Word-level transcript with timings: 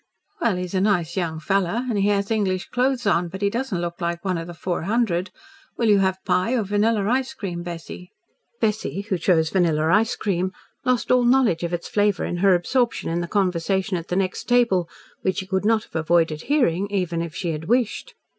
"Well, 0.41 0.55
he's 0.55 0.73
a 0.73 0.81
nice 0.81 1.15
young 1.15 1.39
fellow, 1.39 1.85
and 1.87 1.95
he 1.95 2.07
has 2.09 2.31
English 2.31 2.69
clothes 2.69 3.05
on, 3.05 3.27
but 3.27 3.43
he 3.43 3.51
doesn't 3.51 3.79
look 3.81 4.01
like 4.01 4.25
one 4.25 4.39
of 4.39 4.47
the 4.47 4.55
Four 4.55 4.81
Hundred. 4.81 5.29
Will 5.77 5.89
you 5.89 5.99
have 5.99 6.25
pie 6.25 6.53
or 6.55 6.63
vanilla 6.63 7.07
ice 7.07 7.35
cream, 7.35 7.61
Bessy?" 7.61 8.11
Bessy 8.59 9.01
who 9.01 9.19
chose 9.19 9.51
vanilla 9.51 9.91
ice 9.93 10.15
cream 10.15 10.53
lost 10.85 11.11
all 11.11 11.23
knowledge 11.23 11.61
of 11.61 11.71
its 11.71 11.87
flavour 11.87 12.25
in 12.25 12.37
her 12.37 12.55
absorption 12.55 13.11
in 13.11 13.21
the 13.21 13.27
conversation 13.27 13.95
at 13.95 14.07
the 14.07 14.15
next 14.15 14.45
table, 14.45 14.89
which 15.21 15.37
she 15.37 15.45
could 15.45 15.65
not 15.65 15.83
have 15.83 15.95
avoided 15.95 16.41
hearing, 16.45 16.89
even 16.89 17.21
if 17.21 17.35
she 17.35 17.51
had 17.51 17.65
wished. 17.65 18.15